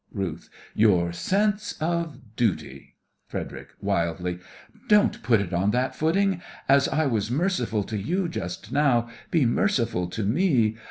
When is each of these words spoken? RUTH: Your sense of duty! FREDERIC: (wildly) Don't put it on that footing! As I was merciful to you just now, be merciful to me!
RUTH: 0.11 0.49
Your 0.73 1.13
sense 1.13 1.73
of 1.79 2.35
duty! 2.35 2.95
FREDERIC: 3.27 3.67
(wildly) 3.81 4.39
Don't 4.87 5.21
put 5.21 5.39
it 5.39 5.53
on 5.53 5.69
that 5.69 5.93
footing! 5.95 6.41
As 6.67 6.87
I 6.87 7.05
was 7.05 7.29
merciful 7.29 7.83
to 7.83 7.97
you 7.99 8.27
just 8.27 8.71
now, 8.71 9.09
be 9.29 9.45
merciful 9.45 10.07
to 10.07 10.23
me! 10.23 10.75